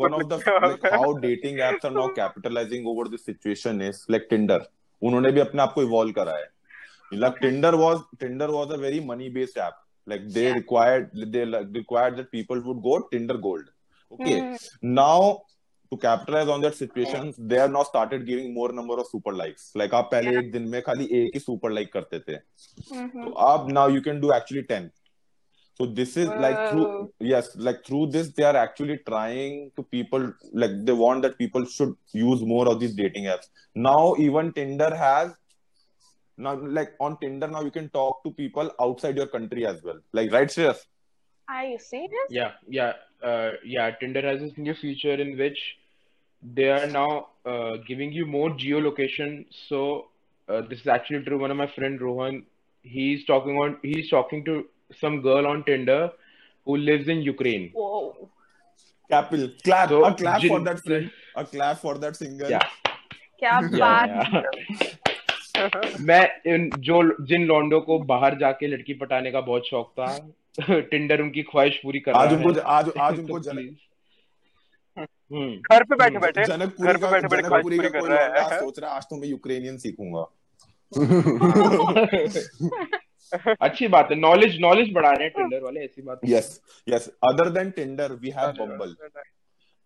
[0.00, 4.66] one of the how dating apps are now capitalising over this situation is like Tinder
[5.02, 6.46] उन्होंने भी अपने आप को इवॉल्व करा है।
[7.14, 9.74] Like Tinder was Tinder was a very money based app
[10.06, 13.66] like they required they required that people would go Tinder gold
[14.12, 14.40] okay
[14.94, 15.32] now
[15.90, 19.70] to capitalize on that situation, they have now started giving more number of super likes.
[19.76, 20.38] Like आप पहले Yeah.
[20.40, 22.38] एक दिन में खाली एक ही super like करते थे.
[22.92, 23.24] Mhm.
[23.24, 24.90] So अब now you can do actually 10.
[25.78, 26.40] So this is Whoa.
[26.46, 30.26] like through yes, like through this they are actually trying to people
[30.64, 33.48] like they want that people should use more of these dating apps.
[33.74, 35.32] Now even Tinder has
[36.36, 39.98] now like on Tinder now you can talk to people outside your country as well.
[40.12, 40.84] Like right Shreyas?
[41.48, 42.28] Are you serious?
[42.30, 43.90] Yeah, yeah, uh, yeah.
[44.00, 45.58] Tinder has this new feature in which
[46.42, 49.44] they are now uh, giving you more geolocation.
[49.68, 50.06] So
[50.48, 51.38] uh, this is actually true.
[51.38, 52.44] One of my friend Rohan,
[52.82, 54.66] he's talking on he's talking to
[55.00, 56.10] some girl on Tinder
[56.64, 57.70] who lives in Ukraine.
[57.74, 58.30] Whoa.
[59.10, 59.52] Capil.
[59.62, 59.90] Clap.
[59.90, 61.10] So, a clap for that friend.
[61.36, 62.48] A clap for that singer.
[62.48, 62.60] Yeah.
[63.38, 64.44] क्या बात
[66.00, 70.06] मैं इन जो जिन लौंडों को बाहर जाके लड़की पटाने का बहुत शौक था
[70.90, 73.50] टिंडर उनकी ख्वाहिश पूरी कर आज उनको आज आज उनको तो
[75.00, 78.78] हम्म। घर पे बैठे बैठे। घर पे बैठे बैठे ख्वाहिश पूरी कर रहा है। सोच
[78.78, 80.26] रहा आज तो मैं यूक्रेनियन सीखूँगा।
[83.60, 86.48] अच्छी बात है। नॉलेज नॉलेज बढ़ा रहे हैं टिंडर वाले ऐसी बात yes
[86.92, 87.08] yes.
[87.30, 88.94] Other than tinder we have bumble.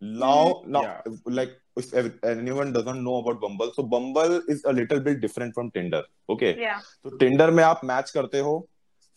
[0.03, 1.01] Now now Yeah.
[1.39, 1.95] like if
[2.31, 6.53] anyone doesn't know about bumble so bumble is a little bit different from tinder okay?
[6.61, 6.81] Yeah.
[7.05, 8.55] तो Tinder में आप match करते हो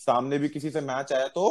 [0.06, 1.46] सामने भी किसी से match आया तो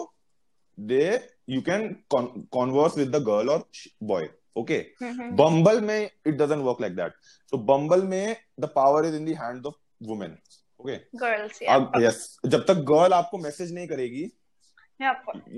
[0.79, 1.05] they
[1.51, 3.65] you can converse with the girl और
[4.13, 5.33] बॉय ओके Mhm.
[5.37, 7.13] बम्बल में it doesn't work like that
[7.53, 9.75] so Bumble में the power is in the hands of
[10.09, 10.37] women
[10.81, 11.63] okay Girls,
[12.03, 14.31] yes जब तक गर्ल आपको message नहीं करेगी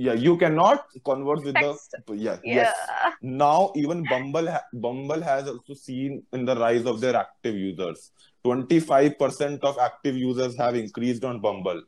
[0.06, 1.94] yeah you cannot converse with Text.
[2.08, 6.86] the yeah, yeah yes now even bumble ha- bumble has also seen in the rise
[6.92, 8.04] of their active users
[8.44, 11.82] 25% of active users have increased on bumble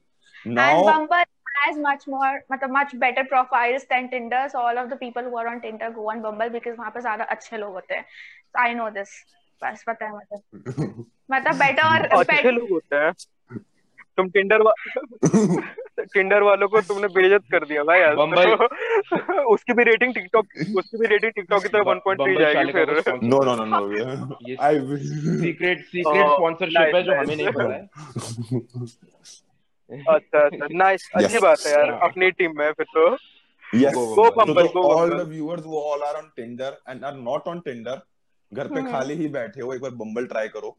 [0.45, 1.25] And now Bumble
[1.59, 4.43] has much more, मतलब much better profiles than Tinder.
[4.53, 7.01] So all of the people who are on Tinder go on Bumble because वहाँ पे
[7.01, 8.05] ज़्यादा अच्छे लोग होते हैं.
[8.53, 9.15] So I know this.
[9.63, 10.37] बस पता है मुझे.
[11.31, 13.13] मतलब better और अच्छे लोग होते हैं
[14.17, 14.73] तुम टिंडर वा...
[16.15, 20.47] टिंडर वालों को तुमने बेइज्जत कर दिया भाई आज Bumble- उसकी भी रेटिंग टिकटॉक
[20.79, 22.93] उसकी भी रेटिंग टिकटॉक की तरफ़ 1.3 जाएगी फिर
[23.33, 24.75] no no no ये i
[25.41, 27.83] secret secret Oh, sponsorship है जो हमें नहीं पता है
[38.55, 38.91] घर पे hmm.
[38.91, 40.79] खाली ही बैठे हो एक बार बम्बल ट्राई करो।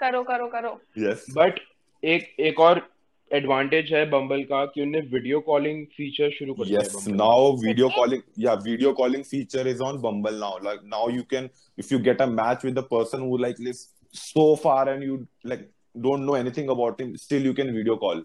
[0.00, 1.60] करो करो करो। यस बट
[2.04, 2.88] एक एक और
[3.32, 8.22] एडवांटेज है बम्बल का कि उनने वीडियो कॉलिंग फीचर शुरू कर दिया नाउ वीडियो कॉलिंग
[8.38, 12.22] या video calling feature is on Bumble now like now you can if you get
[12.22, 13.72] a match with the person who like live
[14.12, 18.24] so far and you like don't know anything about him still you can video call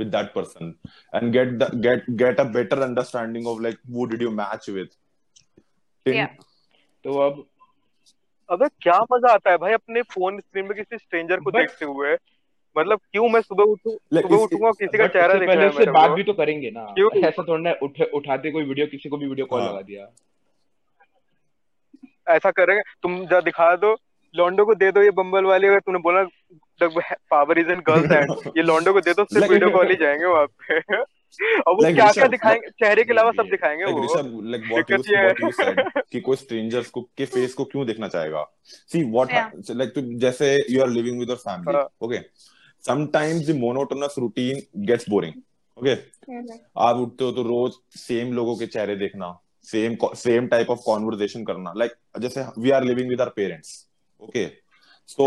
[0.00, 0.72] with that person
[1.18, 4.90] and get the get get a better understanding of like who did you match with
[6.06, 6.34] Tin- Yeah.
[7.04, 7.44] तो अब
[8.48, 11.84] अबे क्या मज़ा आता है भाई अपने phone screen में किसी स्ट्रेंजर को But- देखते
[11.92, 12.14] हुए
[12.76, 15.64] मतलब क्यों मैं सुबह उठूं Like, सुबह उठूँगा किसी का चेहरा उससे दिख रहा पहले
[15.64, 17.10] है उससे बात भी तो करेंगे ना क्यों?
[17.28, 19.68] ऐसा थोड़ा ना उठ उठाते कोई वीडियो किसी को भी वीडियो कॉल हाँ.
[19.72, 20.06] लगा दिया
[22.36, 23.96] ऐसा करेंगे तुम जा दिखा दो
[24.34, 26.22] लॉन्डो को दे दो ये बम्बल वाले अगर तूने बोला
[26.82, 30.26] power is in girls and ये लॉन्डो को दे दो सिर्फ़ वीडियो कॉल ही जाएँगे
[30.26, 32.68] वहाँ पे। अब वो क्या क्या दिखाएँगे?
[32.70, 35.02] चेहरे के अलावा सब दिखाएँगे वो। लाइक व्हाट इज़
[36.12, 38.44] कि कोई स्ट्रेंजर्स को के फेस को क्यों देखना चाहेगा?
[38.64, 39.28] सी व्हाट
[39.70, 42.20] लाइक तो जैसे you are living with your family okay
[42.84, 45.34] sometimes the monotonous routine gets boring
[45.76, 45.94] okay
[46.80, 49.32] आप उठते हो तो रोज सेम लोगों के चेहरे देखना
[49.68, 53.74] same same type of conversation करना। लाइक जैसे we are living with our parents
[54.22, 54.46] okay
[55.08, 55.26] so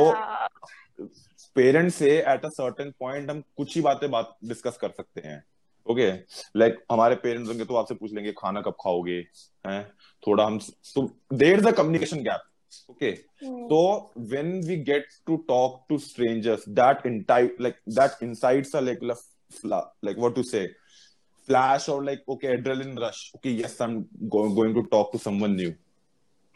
[1.56, 5.43] parents से एट अ सर्टेन पॉइंट हम कुछ ही बातें बात डिस्कस कर सकते हैं।
[5.88, 6.12] ओके
[6.58, 9.17] लाइक हमारे पेरेंट्स होंगे तो आपसे पूछ लेंगे खाना कब खाओगे?
[9.67, 9.84] हैं?
[10.23, 10.60] थोड़ा हम
[10.95, 17.06] तो there the communication gap okay तो when we get to talk to strangers that
[17.08, 20.65] इनटाइट like that inside like like to say
[21.47, 25.56] flash और like okay adrenaline rush okay yes I am going to talk to someone
[25.56, 25.69] new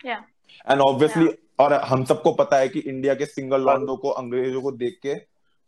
[0.06, 1.28] and obviously
[1.60, 5.16] और हम सबको पता है कि India के single लॉन्डो को अंग्रेज़ों को देख के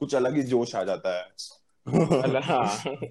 [0.02, 1.28] कुछ अलग ही जोश आ जाता है।
[1.88, 2.66] हाँ।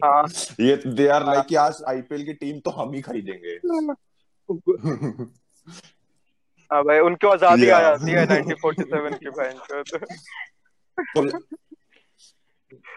[0.05, 0.25] हाँ।
[0.61, 3.55] ये दे आर लाइक कि आज आईपीएल की टीम तो हम ही खरीदेंगे।
[6.73, 11.23] हाँ भाई उनको आज़ादी आ जाती है 1947 की बहन तो। तो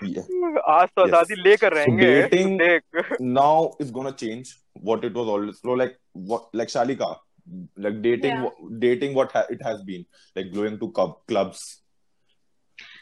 [0.07, 0.25] yeah.
[0.69, 1.13] आज तो Yes.
[1.13, 2.83] आज़ादी लेकर रहेंगे। देख।
[3.21, 4.51] now it's gonna change
[4.89, 6.41] what it was always so like what
[7.77, 8.49] like dating Yeah.
[8.79, 11.81] dating what ha- it has been like going to club, clubs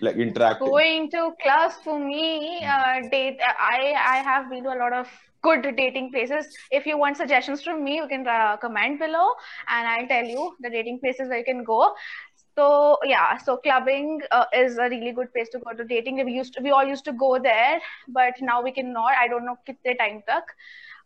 [0.01, 3.39] like interacting Going to clubs for me, uh, date.
[3.59, 5.07] I I have been to a lot of
[5.41, 6.47] good dating places.
[6.71, 9.27] If you want suggestions from me, you can uh, comment below,
[9.67, 11.95] and I'll tell you the dating places where you can go.
[12.57, 16.23] So yeah, so clubbing uh, is a really good place to go to dating.
[16.25, 19.13] We used to, we all used to go there, but now we cannot.
[19.17, 20.43] I don't know kitne time tak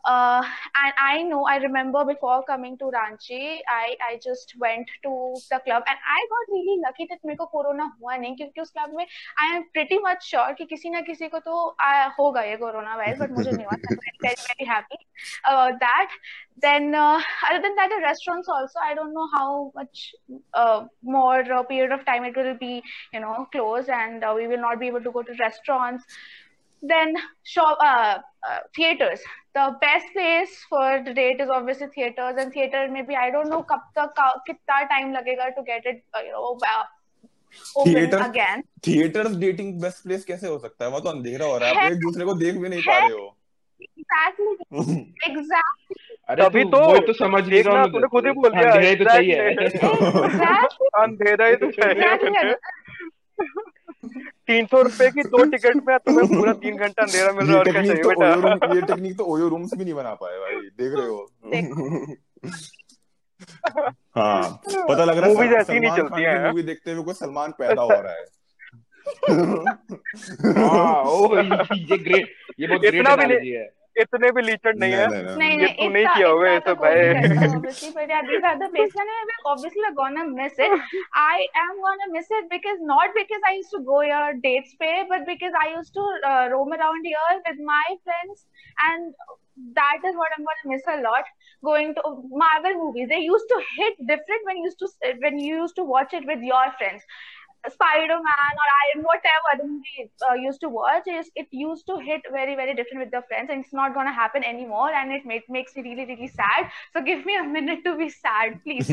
[0.04, 0.42] Uh,
[0.82, 5.58] and I know I remember before coming to Ranchi, I I just went to the
[5.58, 8.94] club and I got really lucky that मेरे को corona हुआ नहीं क्योंकि उस club
[8.96, 9.04] में
[9.44, 12.96] I am pretty much sure कि किसी ना किसी को तो uh, होगा ये कोरोना
[12.96, 14.98] वायरस but मुझे नहीं हुआ I'm very very very happy
[15.44, 16.16] about that
[16.62, 20.14] then uh, other than that the restaurants also I don't know how much
[20.54, 22.82] uh, more uh, period of time it will be
[23.12, 26.04] you know closed and uh, we will not be able to go to restaurants
[26.82, 29.20] then shop uh, uh, theaters
[29.55, 33.61] The best place for the date is obviously theaters and theater maybe i don't know
[33.71, 36.83] कब तक कितना time लगेगा to get it uh, you know uh,
[37.75, 38.21] open Theater?
[38.29, 41.85] again theatre dating best place कैसे हो सकता है वहाँ तो अंधेरा हो रहा है
[41.85, 43.35] आप एक दूसरे को देख भी नहीं पा रहे हो
[43.99, 44.53] exactly
[45.29, 48.89] exactly अरे तभी तो वही तो समझ रहा हूँ तूने खुद ही बोल दिया अंधेरा
[48.89, 49.37] ही तो चाहिए
[51.03, 52.53] अंधेरा ही तो चाहिए exactly
[54.47, 57.59] तीन सौ रुपए की दो टिकट में तुम्हें पूरा तीन घंटा अंधेरा मिल रहा है
[57.59, 60.55] और क्या चाहिए तो बेटा ये टेक्निक तो ओयो रूम्स भी नहीं बना पाए भाई
[60.81, 61.19] देख रहे हो।
[64.17, 67.51] हाँ पता लग रहा है मूवीज़ ऐसी नहीं चलती है। मूवी देखते हुए कोई सलमान
[67.59, 68.25] पैदा हो रहा है।
[70.57, 71.37] हाँ ओ
[71.73, 72.27] ये ग्रेट
[72.59, 73.65] ये बहुत ग्रेट एनालॉजी है।
[74.01, 77.01] इतने भी लीचड़ नहीं है नहीं नहीं तू नहीं किया होगा ये सब भाई
[77.57, 80.73] obviously but yeah these are the places and I'm obviously we're gonna miss it
[81.25, 84.95] I am gonna miss it because not because I used to go here dates pay
[85.13, 88.45] but because I used to uh, roam around here with my friends
[88.89, 89.13] and
[89.77, 91.29] that is what I'm gonna miss a lot
[91.63, 92.01] going to
[92.43, 94.89] Marvel movies they used to hit different when you used to
[95.27, 97.03] when you used to watch it with your friends
[97.63, 102.21] Spider-Man or Iron whatever the movie uh, used to watch is it used to hit
[102.31, 105.49] very very different with the friends and it's not gonna happen anymore and it make,
[105.49, 108.89] makes me really really sad so give me a minute to be sad please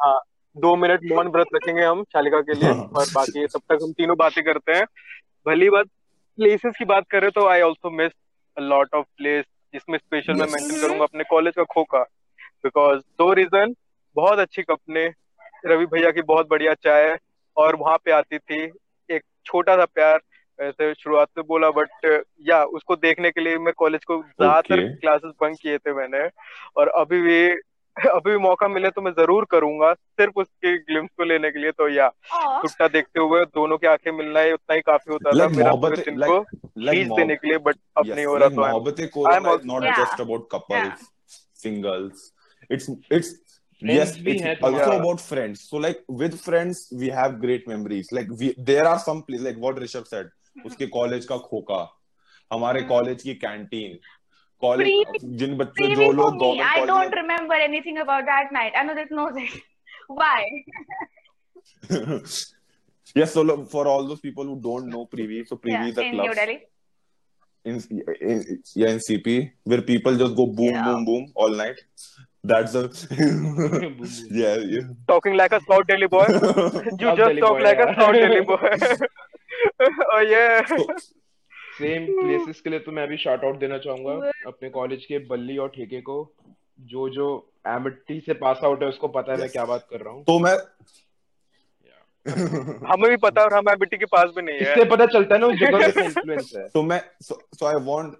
[0.00, 0.20] हाँ
[0.56, 4.16] दो minute मौन व्रत रखेंगे हम शालिका के लिए और बाकी तब तक हम तीनों
[4.16, 4.84] बातें करते हैं
[5.46, 5.86] भली बात
[6.38, 8.12] प्लेसेस की बात करें तो I also miss
[8.56, 10.40] a lot of place जिसमें स्पेशल yes.
[10.40, 12.02] मैं मेंशन करूँगा अपने कॉलेज का खोखा
[12.64, 13.74] बिकॉज़ दो रीजन
[14.16, 15.06] बहुत अच्छी कंपनी
[15.66, 17.16] रवि भैया की बहुत बढ़िया चाय
[17.56, 18.62] और वहाँ पे आती थी
[19.10, 20.20] एक छोटा सा प्यार
[20.58, 25.00] ऐसे शुरुआत में बोला बट या उसको देखने के लिए मैं कॉलेज को ज़्यादातर Okay.
[25.00, 26.28] क्लासेस बंक किए थे मैंने
[26.76, 27.48] और अभी भी
[27.96, 31.70] अभी भी मौका मिले तो मैं ज़रूर करूँगा सिर्फ़ उसके ग्लिम्स को लेने के लिए
[31.70, 32.08] तो या.
[32.62, 35.94] टुट्टा देखते हुए दोनों की आँखें मिलना है उतना ही काफ़ी होता था मेरा मोहब्बत-
[35.94, 38.54] पूरे दिन like- को like खींच देने के लिए बट अब नहीं हो रहा तो
[38.54, 39.98] I'm- मोहब्बत I'm corona is also- not Yeah.
[40.00, 40.20] just
[43.75, 44.05] about couples, Yeah.
[44.05, 44.11] singles.
[44.11, 45.61] It's it's Friends yes, भी it's हैं also तुम्हारे। about friends.
[45.69, 48.11] So like with friends, we have great memories.
[48.11, 50.29] Like we there are some places like what Rishabh said.
[50.65, 51.97] उसके college का खोखा,
[52.53, 52.89] हमारे Hmm.
[52.89, 53.99] College की canteen,
[54.61, 57.97] college Pre- जिन बच्चों Maybe जो for लोग me, government I college don't remember anything
[57.97, 58.73] about that night.
[58.75, 59.61] I know that knows it.
[60.07, 60.43] Why?
[63.15, 65.97] yes, so look, for all those people who don't know Privi, so Privi Yeah, is
[65.97, 66.27] a in club.
[66.27, 66.59] New Delhi.
[67.63, 67.75] in,
[68.21, 70.83] in yeah in CP where people just go boom Yeah.
[70.83, 71.75] boom boom all night.
[72.46, 72.82] that's a
[74.40, 74.88] yeah, yeah.
[75.08, 76.24] Talking like a stout deli boy.
[76.32, 76.40] You
[76.96, 77.90] stout just deli talk boy, like yeah.
[77.90, 78.70] a stout deli boy
[80.14, 80.60] oh yeah.
[81.78, 85.58] Same places के लिए तो मैं भी shout out देना चाहूँगा अपने college के बल्ली
[85.58, 86.34] और ठेके को।
[86.80, 87.26] जो जो
[87.66, 90.38] एमटी से पास आउट है उसको पता है मैं क्या बात कर रहा हूँ। तो
[90.38, 90.54] मैं
[92.92, 95.40] हमें भी पता और हम एमटी के पास भी नहीं है। इससे पता चलता है
[95.40, 95.62] ना उस
[95.98, 97.66] इन्फ्लुएंस है। तो मैं so.
[97.66, 98.14] I want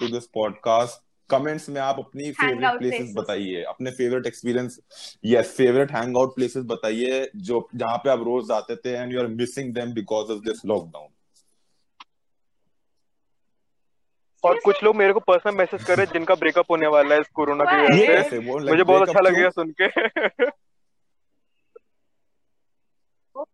[0.00, 4.80] to this podcast comments में आप अपनी फेवरेट प्लेसेस बताइए। अपने favourite experience
[5.24, 9.20] yes favourite hang out places बताइए जो जहाँ पे आप रोज जाते थे and you
[9.20, 11.08] are missing them because of this lockdown
[14.44, 17.20] और कुछ लोग मेरे को पर्सनल मैसेज कर रहे हैं जिनका ब्रेकअप होने वाला है
[17.20, 19.20] इस कोरोना की वजह से। मुझे बहुत अच्छा?
[19.20, 19.86] लगेगा सुन के।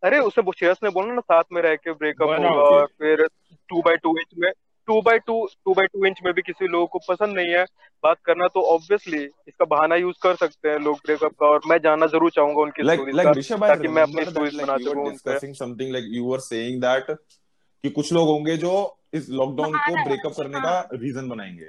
[0.04, 3.26] अरे उसे श्रेयस ने बोला ना साथ में रह के ब्रेकअप होगा और फिर
[3.68, 4.50] टू बाई टू इंच में।
[4.86, 7.64] Two by two two by two inch में भी किसी लोगों को पसंद नहीं है
[8.04, 11.78] बात करना तो ऑब्वियसली इसका बहाना यूज़ कर सकते हैं लोग ब्रेकअप का और मैं
[11.78, 15.12] जानना ज़रूर चाहूँगा उनकी like like का ताकि मैं अपनी स्टोरीज बना सकूँ
[16.30, 17.16] were
[17.84, 21.68] कि कुछ लोग होंगे जो इस लॉकडाउन को ब्रेकअप करने। का रीजन बनाएँगे।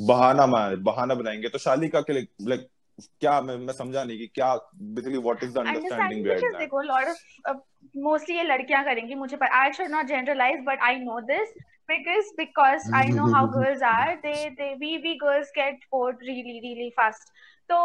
[0.00, 0.46] बहाना
[0.76, 2.68] बहाना बनाएँगे। तो शाली का के लाइक
[3.00, 6.58] क्या मैं, मैं समझा नहीं कि क्या basically what is the understanding behind because that
[6.58, 7.58] देखो लॉट ऑफ़
[7.98, 11.54] मोस्टली ये लड़कियाँ करेंगी मुझे पर I should not generalise but I know this
[11.88, 16.60] because because I know how girls are they they we we girls get bored really
[16.66, 17.32] really fast
[17.70, 17.78] so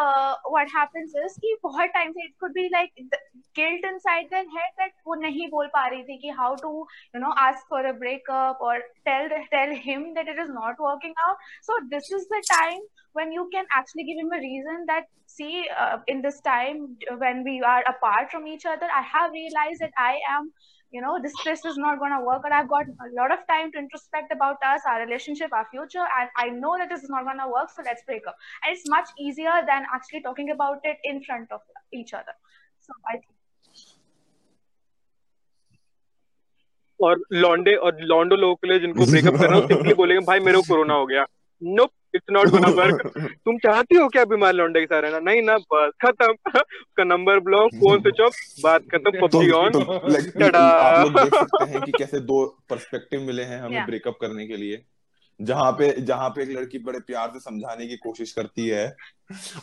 [0.00, 3.20] uh, what happens is कि बहुत time से it could be like the
[3.60, 6.74] guilt inside their head that वो नहीं बोल पा रही थी कि how to
[7.14, 8.76] you know ask for a breakup or
[9.10, 12.86] tell tell him that it is not working out so this is the time
[13.17, 17.43] when you can actually give him a reason that see uh, in this time when
[17.43, 20.51] we are apart from each other i have realized that i am
[20.91, 23.45] you know this this is not going to work and i've got a lot of
[23.51, 27.13] time to introspect about us our relationship our future and i know that this is
[27.15, 30.51] not going to work so let's break up and it's much easier than actually talking
[30.51, 31.61] about it in front of
[32.01, 32.37] each other
[32.79, 33.31] so i think
[36.99, 40.57] और लॉन्डे और लॉन्डो लोगों के लिए जिनको breakup करना है simply बोलेंगे भाई मेरे
[40.57, 41.25] को कोरोना हो गया
[41.79, 43.12] नोप it's not gonna work
[43.44, 45.18] तुम चाहती हो क्या बीमार लौंडे के साथ रहना?
[45.18, 49.72] नहीं ना बस खत्म। उसका number block phone switch off बात खत्म तो, पबजी ऑन
[49.72, 49.80] तो
[50.56, 53.86] आप लोग देख सकते हैं कि कैसे दो पर्सपेक्टिव मिले हैं हमें Yeah.
[53.86, 54.82] ब्रेकअप करने के लिए।
[55.42, 58.96] जहाँ पे जहाँ पे एक लड़की बड़े प्यार से समझाने की कोशिश करती है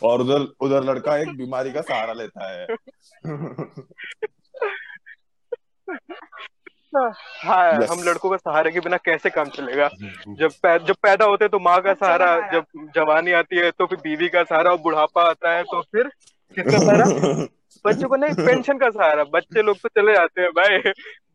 [0.02, 2.66] और उधर उधर लड़का एक बीमारी का सहारा लेता है।
[7.44, 7.90] हाँ Yes.
[7.90, 9.88] हम लड़कों का सहारे के बिना कैसे काम चलेगा
[10.40, 12.64] जब पै, जब पैदा होते हैं तो माँ का सहारा। जब
[12.96, 16.10] जवानी आती है तो फिर बीवी का सहारा और बुढ़ापा आता है तो फिर
[16.58, 17.46] किसका सहारा
[17.86, 20.78] बच्चों को नहीं पेंशन का सहारा बच्चे लोग तो चले जाते हैं भाई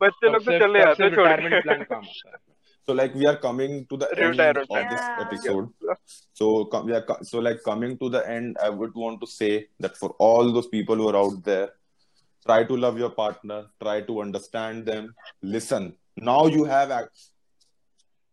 [0.01, 2.39] बच्चे लोग तो चले जाते हैं छोड़ है
[2.87, 5.19] so like we are coming to the end Retirement of this Yeah.
[5.23, 5.67] episode
[6.39, 9.49] so com- yeah, so like coming to the end i would want to say
[9.85, 11.67] that for all those people who are out there
[12.45, 15.09] try to love your partner try to understand them
[15.55, 15.83] listen
[16.29, 17.27] now you have act-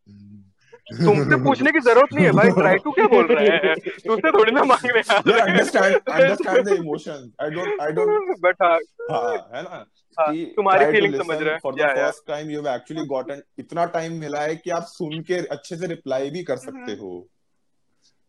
[0.06, 4.52] तुमसे पूछने की ज़रूरत नहीं है भाई try to क्या बोल रहे हैं तुमसे थोड़ी
[4.52, 8.78] ना मांग रहे yeah understand understand the emotions i don't i don't but हाँ
[9.10, 9.84] हाँ है ना
[10.18, 12.06] हाँ, तुम्हारी feeling समझ रहे हैं। for the Yeah, yeah.
[12.06, 15.76] first time you have actually gotten इतना टाइम मिला है कि आप सुन के अच्छे
[15.76, 17.12] से रिप्लाई भी कर सकते हो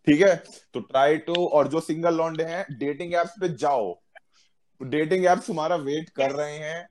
[0.08, 0.36] ठीक है
[0.74, 3.89] तो ट्राई टू और जो सिंगल लॉन्डे हैं डेटिंग एप्स पे जाओ
[4.84, 6.89] डेटिंग एप्स तुम्हारा वेट कर रहे हैं।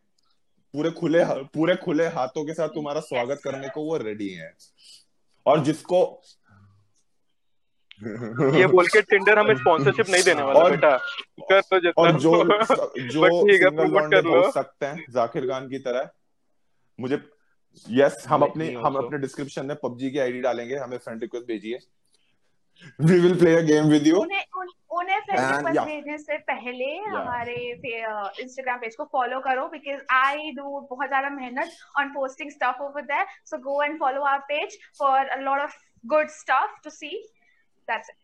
[0.72, 4.56] पूरे खुले पूरे खुले हाथों के साथ तुम्हारा स्वागत करने को वो रेडी हैं।
[5.46, 6.22] और जिसको
[8.56, 10.96] ये बोल के टिंडर हमें स्पॉन्सरशिप नहीं देने वाला और- बेटा।
[11.40, 12.44] कर तो जितना और जो
[13.08, 16.10] जो सिंगल कर लो। सकते हैं जाकिर खान की तरह।
[17.00, 17.18] मुझे
[17.90, 21.78] यस हम अपनी हम अपने डिस्क्रिप्शन में पबजी की आईडी डालेंगे हमें फ्रेंड रिक्वेस्ट भेजिए।
[23.01, 25.85] We will play a game with you उन्हें उन, उन्हें फ्रेंड And, रिक्वेस्ट yeah.
[25.87, 27.55] भेजने से पहले हमारे
[28.43, 33.01] इंस्टाग्राम पेज को फॉलो करो बिकॉज आई डू बहुत ज्यादा मेहनत on posting stuff over
[33.11, 35.77] there so go and follow our page for a lot of
[36.15, 37.09] good stuff to see
[37.87, 38.21] that's it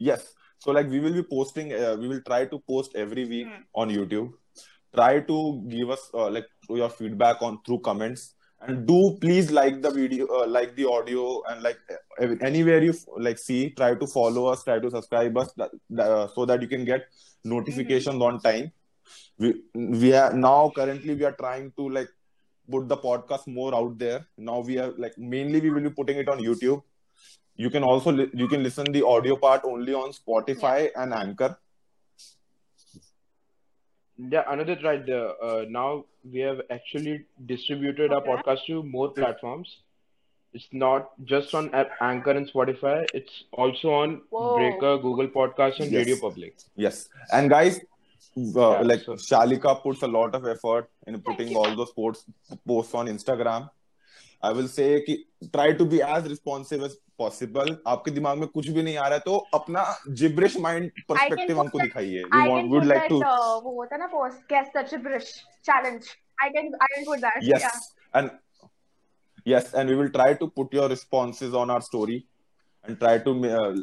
[0.00, 0.26] yes
[0.64, 3.62] so like we will be posting uh, we will try to post every week Hmm.
[3.82, 4.60] on youtube
[4.94, 5.38] try to
[5.72, 6.46] give us uh, like
[6.80, 8.22] your feedback on through comments
[8.65, 11.79] and do please like the video uh, like the audio and like
[12.21, 16.45] uh, anywhere you like see try to follow us try to subscribe us uh, so
[16.45, 17.07] that you can get
[17.43, 18.71] notifications on time.
[19.37, 22.09] We we are now currently we are trying to like
[22.71, 24.25] put the podcast more out there.
[24.37, 26.81] Now we are like mainly we will be putting it on youtube.
[27.55, 31.57] You can also li- you can listen the audio part only on spotify and anchor
[34.17, 35.31] Yeah, another right there.
[35.43, 39.77] Uh, now we have actually distributed our podcast to more platforms.
[40.53, 43.07] It's not just on App- Anchor and Spotify.
[43.13, 44.55] It's also on Whoa.
[44.57, 46.05] Breaker, Google Podcasts, and Yes.
[46.05, 46.55] Radio Public.
[46.75, 47.81] Yes, and guys, uh,
[48.35, 52.25] Yeah, like so- Shalika puts a lot of effort in putting all those posts
[52.67, 53.69] posts on Instagram.
[54.43, 55.13] I will say कि
[55.55, 57.69] try to be as responsive as possible.
[57.87, 59.83] आपके दिमाग में कुछ भी नहीं आ रहा है तो अपना
[60.21, 62.23] gibberish mind perspective हमको दिखाइए.
[62.33, 65.29] Like that, to uh, वो होता ना post, guess the gibberish
[65.63, 66.09] challenge.
[66.43, 67.37] I can, I can put that.
[67.41, 68.31] yes, and
[69.45, 72.25] yes, and we will try to put your responses on our story
[72.83, 73.75] and try to uh,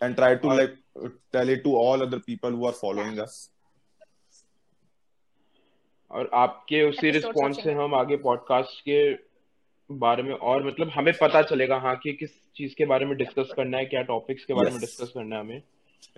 [0.00, 3.36] and try to like uh, tell it to all other people who are following us.
[6.10, 8.98] और आपके उसी response से। हम आगे podcast के
[9.90, 13.52] बारे में और मतलब हमें पता चलेगा हाँ कि किस चीज़ के बारे में डिस्कस
[13.56, 14.72] करना है क्या टॉपिक्स के बारे yes.
[14.72, 15.62] में डिस्कस करना है हमें।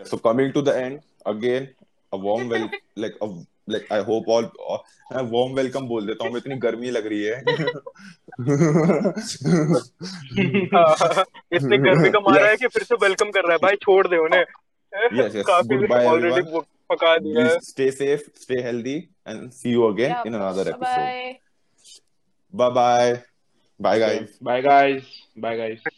[0.00, 1.68] So coming to the end again
[2.12, 3.26] a warm well like a
[3.70, 4.44] like I hope all
[5.14, 7.40] मैं वार्म वेलकम बोल देता हूँ इतनी गर्मी लग रही है।
[11.52, 12.50] इतने गर्मी का मारा yes.
[12.50, 14.44] है कि फिर से वेलकम कर रहा है। भाई छोड़ दे उन्हें।
[15.14, 16.60] यस यस गुड ऑलरेडी
[16.90, 18.96] पका दिया stay safe stay healthy
[19.28, 21.34] and see you again in another episode
[22.54, 23.20] bye bye
[23.78, 24.38] Bye, guys.
[24.40, 25.04] Bye, guys.
[25.36, 25.97] Bye, guys.